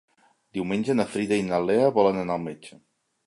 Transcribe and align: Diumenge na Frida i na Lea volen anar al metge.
Diumenge 0.57 0.95
na 0.95 1.05
Frida 1.15 1.39
i 1.41 1.45
na 1.51 1.59
Lea 1.67 1.93
volen 1.99 2.21
anar 2.25 2.39
al 2.39 2.45
metge. 2.49 2.81